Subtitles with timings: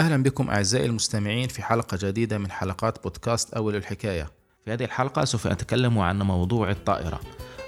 [0.00, 4.30] أهلا بكم أعزائي المستمعين في حلقة جديدة من حلقات بودكاست أول الحكاية.
[4.64, 7.20] في هذه الحلقة سوف أتكلم عن موضوع الطائرة.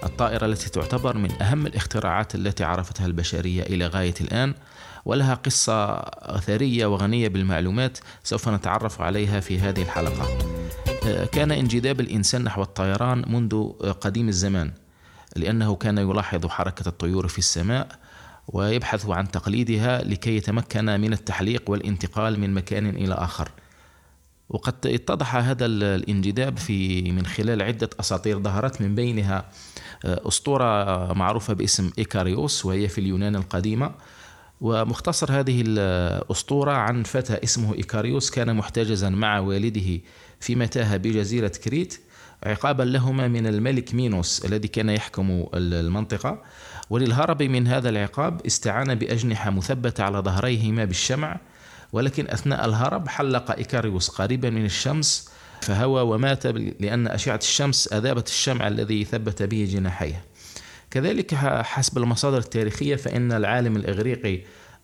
[0.03, 4.53] الطائرة التي تعتبر من أهم الاختراعات التي عرفتها البشرية إلى غاية الآن
[5.05, 10.27] ولها قصة أثرية وغنية بالمعلومات سوف نتعرف عليها في هذه الحلقة.
[11.25, 13.69] كان انجذاب الإنسان نحو الطيران منذ
[14.01, 14.71] قديم الزمان
[15.35, 17.87] لأنه كان يلاحظ حركة الطيور في السماء
[18.47, 23.51] ويبحث عن تقليدها لكي يتمكن من التحليق والانتقال من مكان إلى آخر.
[24.49, 29.45] وقد اتضح هذا الانجذاب في من خلال عدة أساطير ظهرت من بينها
[30.05, 33.91] أسطورة معروفة باسم إيكاريوس وهي في اليونان القديمة.
[34.61, 40.01] ومختصر هذه الأسطورة عن فتى اسمه إيكاريوس كان محتجزا مع والده
[40.39, 41.99] في متاهة بجزيرة كريت
[42.43, 46.43] عقابا لهما من الملك مينوس الذي كان يحكم المنطقة.
[46.89, 51.39] وللهرب من هذا العقاب استعان بأجنحة مثبتة على ظهريهما بالشمع
[51.93, 55.29] ولكن أثناء الهرب حلق إيكاريوس قريبا من الشمس
[55.61, 56.45] فهوى ومات
[56.79, 60.25] لأن أشعة الشمس أذابت الشمع الذي ثبت به جناحيه.
[60.91, 64.39] كذلك حسب المصادر التاريخية فإن العالم الإغريقي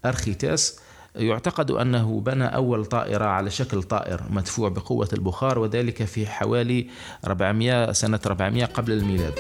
[0.06, 0.80] أرخيتاس
[1.16, 6.88] يعتقد أنه بنى أول طائرة على شكل طائر مدفوع بقوة البخار وذلك في حوالي
[7.26, 9.34] 400 سنة 400 قبل الميلاد.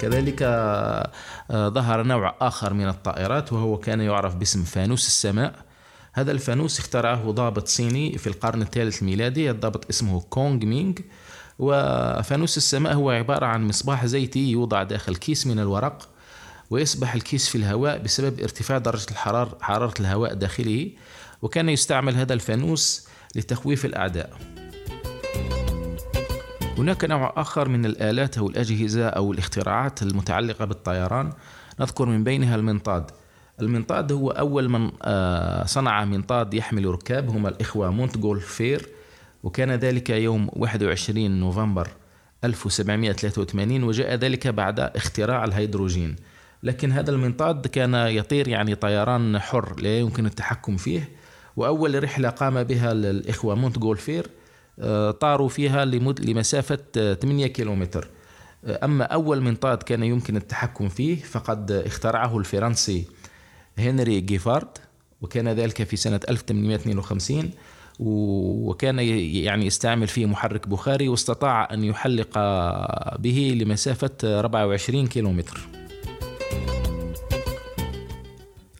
[0.00, 1.10] كذلك آه،
[1.50, 5.54] ظهر نوع آخر من الطائرات وهو كان يعرف باسم فانوس السماء.
[6.12, 9.50] هذا الفانوس اخترعه ضابط صيني في القرن الثالث الميلادي.
[9.50, 10.94] الضابط اسمه كونغ مينغ.
[11.58, 16.08] وفانوس السماء هو عبارة عن مصباح زيتي يوضع داخل كيس من الورق
[16.70, 20.90] ويسبح الكيس في الهواء بسبب ارتفاع درجة الحرارة حرارة الهواء داخله.
[21.42, 24.30] وكان يستعمل هذا الفانوس لتخويف الأعداء.
[26.78, 31.32] هناك نوع آخر من الآلات أو الأجهزة أو الاختراعات المتعلقة بالطيران.
[31.80, 33.10] نذكر من بينها المنطاد.
[33.60, 38.88] المنطاد هو أول من آه، صنع منطاد يحمل ركاب هم الإخوة مونتغول فير
[39.42, 41.88] وكان ذلك يوم 21 نوفمبر
[42.44, 46.16] 1783 وجاء ذلك بعد اختراع الهيدروجين.
[46.62, 51.08] لكن هذا المنطاد كان يطير يعني طيران حر لا يمكن التحكم فيه
[51.56, 54.45] وأول رحلة قام بها الإخوة مونتغول فير آه،
[55.20, 56.78] طاروا فيها لمسافة
[57.14, 58.08] 8 كيلومتر.
[58.64, 63.04] آه، أما أول منطاد كان يمكن التحكم فيه فقد اخترعه الفرنسي
[63.78, 64.68] هنري جيفارد
[65.20, 67.50] وكان ذلك في سنة 1852
[67.98, 72.38] وكان يعني يستعمل فيه محرك بخاري واستطاع أن يحلق
[73.18, 75.75] به لمسافة 24 كيلومتر.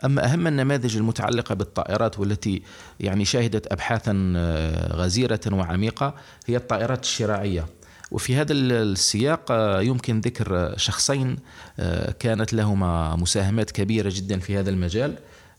[0.06, 2.62] أما أهم النماذج المتعلقة بالطائرات والتي
[3.00, 6.14] يعني شهدت أبحاثا آه، غزيرة وعميقة
[6.46, 7.66] هي الطائرات الشراعية.
[8.10, 11.36] وفي هذا السياق آه، يمكن ذكر شخصين
[11.78, 15.14] آه، كانت لهما مساهمات كبيرة جدا في هذا المجال.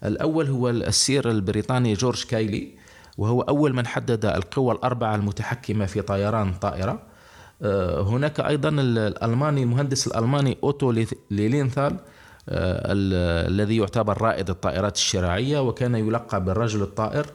[0.06, 2.72] الأول هو السير البريطاني جورج كايلي
[3.18, 7.18] وهو أول من حدد القوى الأربعة المتحكمة في طيران طائرة.
[8.02, 10.94] هناك أيضا الألماني المهندس الألماني أوتو
[11.32, 11.98] ليلينثال
[12.50, 17.26] الذي يعتبر رائد الطائرات الشراعية وكان يلقب بالرجل الطائر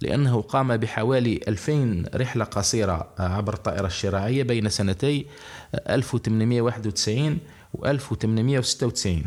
[0.00, 5.26] لأنه قام بحوالي 2000 رحلة قصيرة عبر الطائرة الشراعية بين سنتي
[5.74, 7.38] 1891
[7.74, 9.24] و 1896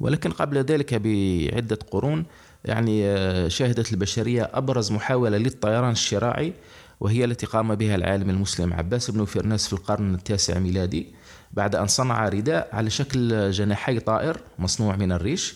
[0.00, 2.24] ولكن قبل ذلك بعدة قرون
[2.64, 6.52] يعني آه، شهدت البشرية أبرز محاولة للطيران الشراعي
[7.00, 8.72] وهي التي قام بها العالم المسلم.
[8.72, 11.06] عباس بن فرناس في القرن التاسع ميلادي
[11.52, 15.54] بعد أن صنع رداء على شكل جناحي طائر مصنوع من الريش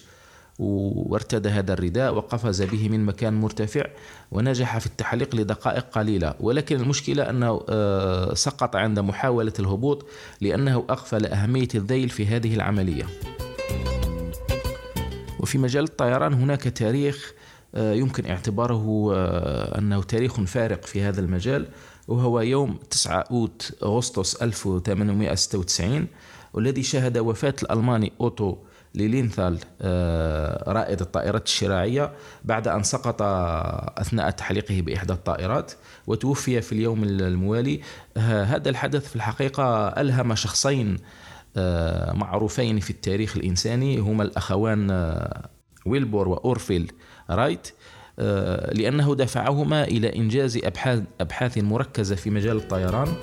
[0.59, 3.85] وارتدى هذا الرداء وقفز به من مكان مرتفع
[4.33, 6.35] ونجح في التحليق لدقائق قليلة.
[6.41, 10.07] ولكن المشكلة أنه آه، سقط عند محاولة الهبوط
[10.41, 13.05] لأنه أغفل أهمية الذيل في هذه العملية.
[15.41, 17.33] وفي مجال الطيران هناك تاريخ
[17.75, 21.69] يمكن اعتباره آه، أنه تاريخ فارق في هذا المجال
[22.09, 26.07] وهو يوم 9 أوت أغسطس 1896
[26.53, 28.57] والذي شهد وفاة الألماني أوتو
[28.95, 32.13] ليلينثال آه، رائد الطائرات الشراعية
[32.45, 33.23] بعد أن سقط
[33.99, 35.73] أثناء تحليقه بإحدى الطائرات
[36.07, 37.81] وتوفي في اليوم الموالي.
[38.19, 40.97] هذا الحدث في الحقيقة ألهم شخصين
[42.15, 44.91] معروفين في التاريخ الإنساني هما الأخوان
[45.87, 46.93] ويلبور وأورفيل
[47.31, 47.73] رايت
[48.19, 53.15] آه، لأنه دفعهما إلى إنجاز أبحاث, أبحاث مركزة في مجال الطيران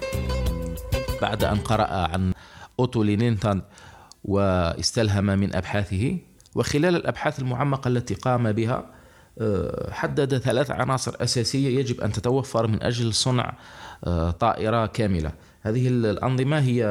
[1.21, 2.33] بعد أن قرأ عن
[2.79, 3.61] أوتو ليلينتال
[4.23, 6.17] واستلهم من أبحاثه.
[6.55, 8.85] وخلال الأبحاث المعمقة التي قام بها
[9.41, 13.53] آه، حدد ثلاث عناصر أساسية يجب أن تتوفر من أجل صنع
[14.03, 15.31] آه، طائرة كاملة.
[15.61, 16.85] هذه الأنظمة هي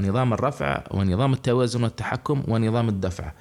[0.00, 3.32] نظام الرفع ونظام التوازن والتحكم ونظام الدفع.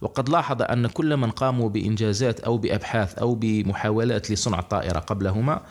[0.00, 5.62] وقد لاحظ أن كل من قاموا بإنجازات أو بأبحاث أو بمحاولات لصنع الطائرة قبلهما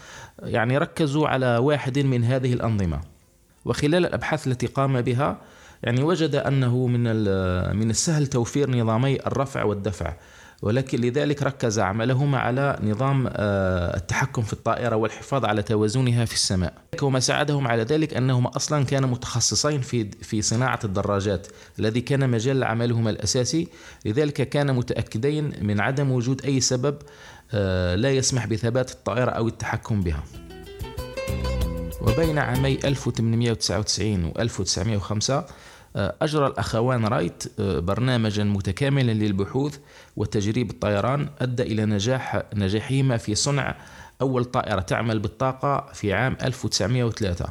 [0.43, 3.01] يعني ركزوا على واحد من هذه الأنظمة.
[3.65, 5.37] وخلال الأبحاث التي قام بها
[5.83, 7.03] يعني وجد أنه من
[7.75, 10.13] من السهل توفير نظامي الرفع والدفع.
[10.61, 16.73] ولكن لذلك ركز عملهما على نظام آه، التحكم في الطائرة والحفاظ على توازنها في السماء.
[17.01, 21.47] وما ساعدهم على ذلك أنهما أصلا كانا متخصصين في في صناعة الدراجات
[21.79, 23.67] الذي كان مجال عملهما الأساسي.
[24.05, 26.97] لذلك كان متأكدين من عدم وجود أي سبب
[27.53, 30.23] آه، لا يسمح بثبات الطائرة أو التحكم بها.
[32.01, 35.45] وبين عامي 1899 و 1905 آه،
[35.95, 39.77] أجرى الأخوان رايت آه، برنامجا متكاملا للبحوث
[40.15, 43.75] وتجريب الطيران أدى إلى نجاح نجاحهما في صنع
[44.21, 47.45] أول طائرة تعمل بالطاقة في عام 1903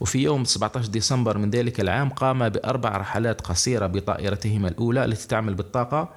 [0.00, 5.54] وفي يوم 17 ديسمبر من ذلك العام قام بأربع رحلات قصيرة بطائرتهما الأولى التي تعمل
[5.54, 6.08] بالطاقة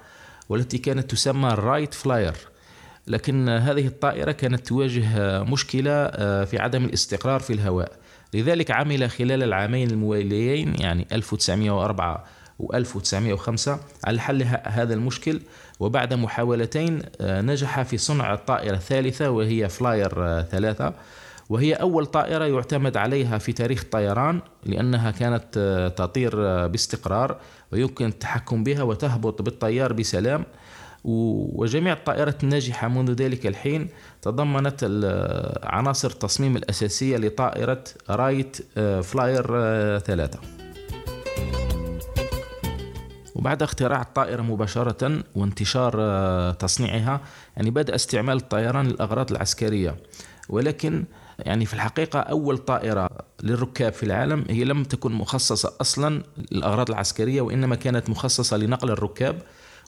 [0.49, 2.35] والتي كانت تسمى رايت فلاير.
[3.07, 7.98] لكن هذه الطائرة كانت تواجه مشكلة آه، في عدم الاستقرار في الهواء.
[8.33, 12.25] لذلك عمل خلال العامين المواليين يعني 1904
[12.59, 15.41] و 1905 على حل هذا المشكل.
[15.79, 20.93] وبعد محاولتين آه، نجح في صنع الطائرة الثالثة وهي فلاير آه، ثلاثة.
[21.49, 27.37] وهي أول طائرة يعتمد عليها في تاريخ الطيران لأنها كانت آه، تطير باستقرار
[27.71, 30.45] ويمكن التحكم بها وتهبط بالطيار بسلام.
[31.03, 33.87] وجميع الطائرات الناجحة منذ ذلك الحين
[34.21, 34.83] تضمنت
[35.63, 40.39] عناصر التصميم الأساسية لطائرة رايت آه، فلاير آه، ثلاثة.
[43.35, 47.21] وبعد اختراع الطائرة مباشرة وانتشار آه، تصنيعها
[47.57, 49.95] يعني بدأ استعمال الطيران للأغراض العسكرية.
[50.49, 51.05] ولكن
[51.39, 53.09] يعني في الحقيقة أول طائرة
[53.43, 59.41] للركاب في العالم هي لم تكن مخصصة أصلا للأغراض العسكرية وإنما كانت مخصصة لنقل الركاب.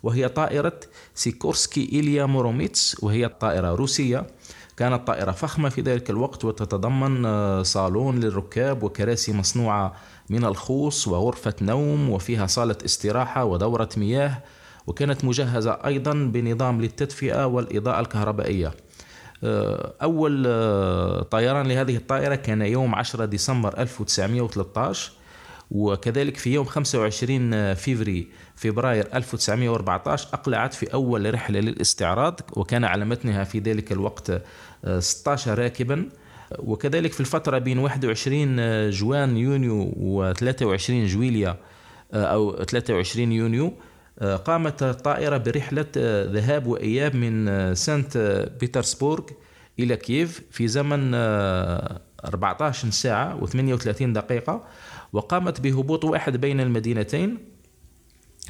[0.03, 0.79] وهي طائرة
[1.15, 4.27] سيكورسكي إيليا موروميتس وهي طائرة روسية.
[4.77, 9.93] كانت طائرة فخمة في ذلك الوقت وتتضمن آه، صالون للركاب وكراسي مصنوعة
[10.29, 14.43] من الخوص وغرفة نوم وفيها صالة استراحة ودورة مياه.
[14.87, 18.73] وكانت مجهزة أيضا بنظام للتدفئة والإضاءة الكهربائية.
[19.43, 25.11] آه، أول آه، طيران لهذه الطائرة كان يوم 10 ديسمبر 1913
[25.71, 33.43] وكذلك في يوم 25 فيفري فبراير 1914 أقلعت في أول رحلة للاستعراض وكان على متنها
[33.43, 34.41] في ذلك الوقت
[34.99, 36.09] 16 آه، راكبا.
[36.59, 41.57] وكذلك في الفترة بين 21 آه، جوان يونيو و 23 جويليا
[42.13, 43.73] آه، أو 23 يونيو
[44.45, 45.85] قامت الطائرة برحلة
[46.31, 48.17] ذهاب وإياب من سانت
[48.59, 49.23] بيترسبورغ
[49.79, 54.63] إلى كييف في زمن 14 ساعة و38 دقيقة.
[55.13, 57.37] وقامت بهبوط واحد بين المدينتين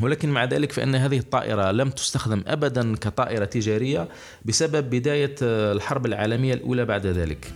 [0.01, 4.07] ولكن مع ذلك فإن هذه الطائرة لم تستخدم أبدا كطائرة تجارية
[4.45, 7.53] بسبب بداية الحرب العالمية الأولى بعد ذلك.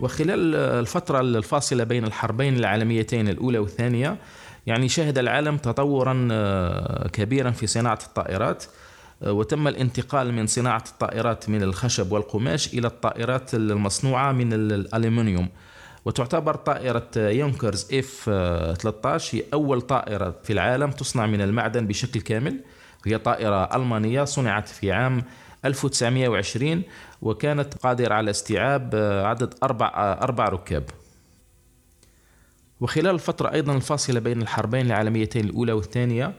[0.00, 4.16] وخلال الفترة الفاصلة بين الحربين العالميتين الأولى والثانية
[4.66, 6.28] يعني شهد العالم تطورا
[7.12, 8.64] كبيرا في صناعة الطائرات
[9.22, 15.48] وتم الانتقال من صناعة الطائرات من الخشب والقماش إلى الطائرات المصنوعة من الألمنيوم.
[16.04, 22.60] وتعتبر طائرة يونكرز إف 13 هي أول طائرة في العالم تصنع من المعدن بشكل كامل.
[23.06, 25.24] وهي طائرة ألمانية صنعت في عام
[25.64, 26.82] 1920
[27.22, 28.94] وكانت قادرة على استيعاب
[29.24, 30.84] عدد أربع أربع ركاب.
[32.80, 36.32] وخلال الفترة أيضا الفاصلة بين الحربين العالميتين الأولى والثانية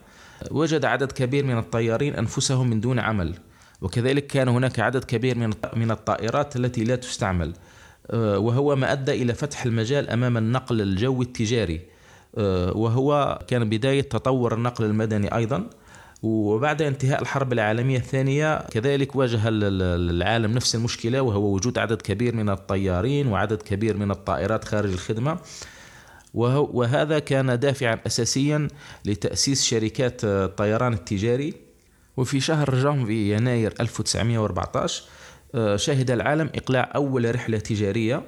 [0.51, 3.35] وجد عدد كبير من الطيارين أنفسهم من دون عمل
[3.81, 7.53] وكذلك كان هناك عدد كبير من من الطائرات التي لا تستعمل.
[8.13, 11.81] وهو ما أدى إلى فتح المجال أمام النقل الجوي التجاري.
[12.37, 15.69] آه، وهو كان بداية تطور النقل المدني أيضا.
[16.23, 22.49] وبعد انتهاء الحرب العالمية الثانية كذلك واجه العالم نفس المشكلة وهو وجود عدد كبير من
[22.49, 25.37] الطيارين وعدد كبير من الطائرات خارج الخدمة.
[26.33, 28.67] وهذا كان دافعا أساسيا
[29.05, 31.53] لتأسيس شركات الطيران التجاري.
[32.17, 35.22] وفي شهر جانفي يناير 1914 آه،
[35.75, 38.23] شهد العالم إقلاع أول رحلة تجارية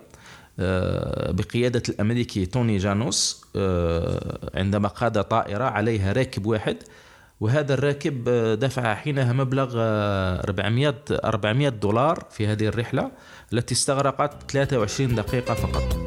[0.60, 6.78] آه، بقيادة الأمريكي توني جانوس آه، عندما قاد طائرة عليها راكب واحد
[7.40, 8.30] وهذا الراكب
[8.60, 13.12] دفع حينها مبلغ 400 400 دولار في هذه الرحلة
[13.54, 15.98] التي استغرقت 23 دقيقة فقط.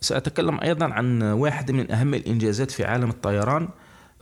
[0.00, 3.68] سأتكلم أيضا عن واحد من أهم الإنجازات في عالم الطيران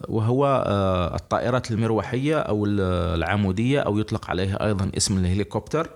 [0.09, 5.91] وهو آه، الطائرات المروحية أو العمودية أو يطلق عليها أيضا اسم الهليكوبتر.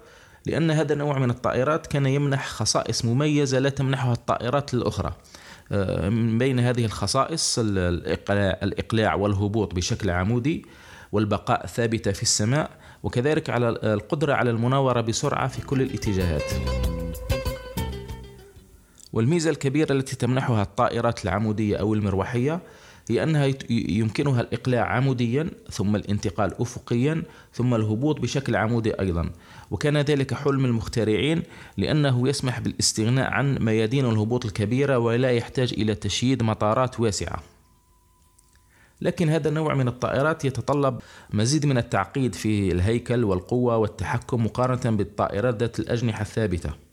[0.46, 5.12] لأن هذا النوع من الطائرات كان يمنح خصائص مميزة لا تمنحها الطائرات الأخرى.
[5.72, 10.66] آه، من بين هذه الخصائص الإقلاع والهبوط بشكل عمودي
[11.12, 12.70] والبقاء ثابتة في السماء
[13.02, 16.52] وكذلك على القدرة على المناورة بسرعة في كل الاتجاهات.
[19.12, 22.60] والميزة الكبيرة التي تمنحها الطائرات العمودية أو المروحية
[23.08, 27.22] هي أنها يمكنها الإقلاع عموديا ثم الانتقال أفقيا
[27.52, 29.30] ثم الهبوط بشكل عمودي أيضا.
[29.70, 31.42] وكان ذلك حلم المخترعين
[31.76, 37.42] لأنه يسمح بالاستغناء عن ميادين الهبوط الكبيرة ولا يحتاج إلى تشييد مطارات واسعة.
[39.00, 40.98] لكن هذا النوع من الطائرات يتطلب
[41.30, 46.86] مزيد من التعقيد في الهيكل والقوة والتحكم مقارنة بالطائرات ذات الأجنحة الثابتة.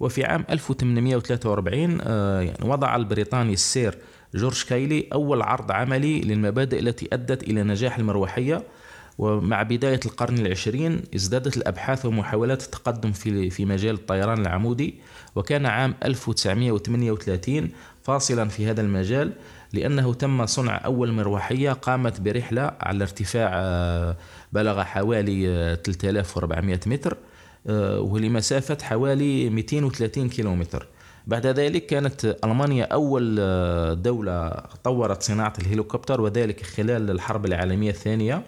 [0.00, 3.98] وفي عام 1843 آه، يعني وضع البريطاني السير
[4.34, 8.62] جورج كايلي أول عرض عملي للمبادئ التي أدت إلى نجاح المروحية
[9.18, 14.94] ومع بداية القرن العشرين ازدادت الأبحاث ومحاولات التقدم في في مجال الطيران العمودي
[15.36, 17.70] وكان عام 1938
[18.02, 19.32] فاصلا في هذا المجال
[19.72, 24.16] لأنه تم صنع أول مروحية قامت برحلة على ارتفاع آه،
[24.52, 27.16] بلغ حوالي 3400 آه، متر
[27.66, 30.86] آه، ولمسافة حوالي 230 كيلومتر.
[31.26, 33.36] بعد ذلك كانت ألمانيا أول
[34.02, 34.52] دولة
[34.84, 38.42] طورت صناعة الهليكوبتر وذلك خلال الحرب العالمية الثانية.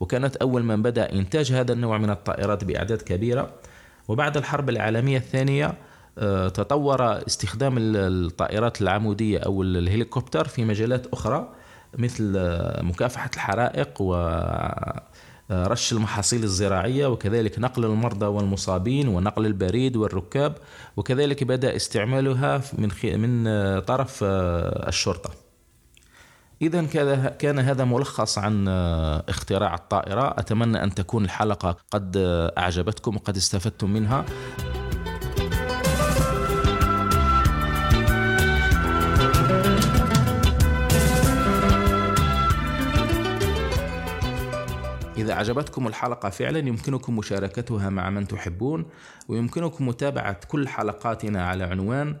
[0.00, 3.50] وكانت أول من بدأ إنتاج هذا النوع من الطائرات بأعداد كبيرة.
[4.08, 5.74] وبعد الحرب العالمية الثانية
[6.18, 11.48] آه، تطور استخدام الطائرات العمودية أو الهليكوبتر في مجالات أخرى
[11.98, 15.02] مثل آه، مكافحة الحرائق و آه،
[15.50, 20.54] رش المحاصيل الزراعية وكذلك نقل المرضى والمصابين ونقل البريد والركاب
[20.96, 23.44] وكذلك بدأ استعمالها من من
[23.80, 25.30] طرف الشرطة.
[26.62, 26.84] إذا
[27.38, 28.68] كان هذا ملخص عن
[29.28, 32.16] اختراع الطائرة، أتمنى أن تكون الحلقة قد
[32.58, 34.24] أعجبتكم وقد استفدتم منها.
[45.24, 48.86] إذا أعجبتكم الحلقة فعلا يمكنكم مشاركتها مع من تحبون
[49.28, 52.16] ويمكنكم متابعة كل حلقاتنا على عنوان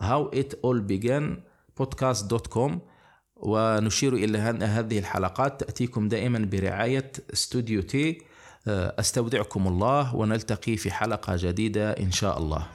[0.00, 1.40] how it all began
[1.80, 2.72] podcast.com
[3.36, 5.60] ونشير إلى أن هذه الحلقات.
[5.60, 8.22] تأتيكم دائما برعاية استوديو تي
[8.68, 12.66] أستودعكم الله ونلتقي في حلقة جديدة إن شاء الله.